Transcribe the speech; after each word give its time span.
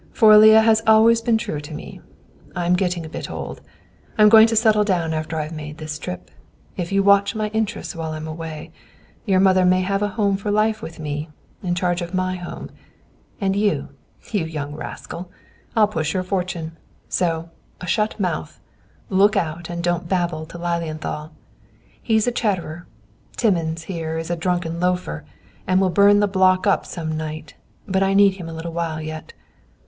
For 0.13 0.35
Leah 0.35 0.61
has 0.63 0.81
always 0.87 1.21
been 1.21 1.37
true 1.37 1.59
to 1.61 1.73
me. 1.75 2.01
I'm 2.55 2.73
getting 2.73 3.05
a 3.05 3.07
bit 3.07 3.29
old. 3.29 3.61
I'm 4.17 4.29
going 4.29 4.47
to 4.47 4.55
settle 4.55 4.83
down 4.83 5.13
after 5.13 5.35
I've 5.37 5.51
made 5.51 5.77
this 5.77 5.99
trip. 5.99 6.31
If 6.75 6.91
you 6.91 7.03
watch 7.03 7.35
my 7.35 7.49
interests 7.49 7.95
while 7.95 8.13
I'm 8.13 8.27
away, 8.27 8.71
your 9.27 9.39
mother 9.39 9.63
may 9.63 9.81
have 9.81 10.01
a 10.01 10.07
home 10.17 10.37
for 10.37 10.49
life 10.49 10.81
with 10.81 10.97
me, 10.97 11.29
in 11.61 11.75
charge 11.75 12.01
of 12.01 12.15
my 12.15 12.35
home; 12.35 12.71
and 13.39 13.55
you, 13.55 13.89
you 14.31 14.43
young 14.43 14.73
rascal, 14.73 15.29
I'll 15.75 15.87
push 15.87 16.15
your 16.15 16.23
fortune. 16.23 16.77
So, 17.07 17.51
a 17.79 17.85
shut 17.85 18.19
mouth; 18.19 18.59
look 19.11 19.37
out 19.37 19.69
and 19.69 19.83
don't 19.83 20.09
babble 20.09 20.47
to 20.47 20.57
Lilienthal. 20.57 21.31
He 22.01 22.15
is 22.15 22.25
a 22.25 22.31
chatterer. 22.31 22.87
Timmins, 23.37 23.83
here, 23.83 24.17
is 24.17 24.31
a 24.31 24.35
drunken 24.35 24.79
loafer, 24.79 25.25
and 25.67 25.79
will 25.79 25.91
burn 25.91 26.21
the 26.21 26.27
block 26.27 26.65
up 26.65 26.87
some 26.87 27.15
night, 27.15 27.53
but 27.87 28.01
I 28.01 28.15
need 28.15 28.37
him 28.37 28.49
a 28.49 28.53
little 28.55 28.73
while 28.73 28.99
yet. 28.99 29.33